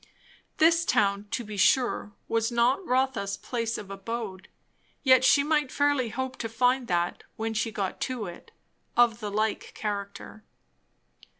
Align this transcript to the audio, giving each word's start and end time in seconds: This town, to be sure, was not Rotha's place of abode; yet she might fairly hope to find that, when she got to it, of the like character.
This 0.57 0.83
town, 0.83 1.27
to 1.29 1.43
be 1.43 1.57
sure, 1.57 2.11
was 2.27 2.51
not 2.51 2.83
Rotha's 2.87 3.37
place 3.37 3.77
of 3.77 3.91
abode; 3.91 4.47
yet 5.03 5.23
she 5.23 5.43
might 5.43 5.71
fairly 5.71 6.09
hope 6.09 6.37
to 6.37 6.49
find 6.49 6.87
that, 6.87 7.23
when 7.35 7.53
she 7.53 7.71
got 7.71 8.01
to 8.09 8.25
it, 8.25 8.51
of 8.97 9.19
the 9.19 9.29
like 9.29 9.75
character. 9.75 10.43